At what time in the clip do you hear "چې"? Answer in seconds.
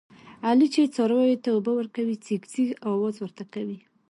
0.73-0.91